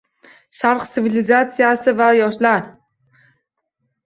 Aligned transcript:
Sharq 0.59 0.87
sivilizatsiyasi 0.87 1.93
va 2.01 2.09
yoshlar 2.21 2.65